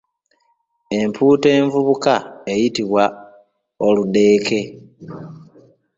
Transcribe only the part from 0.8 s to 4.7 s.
Empuuta envubuka eyitibwa Oludeeke.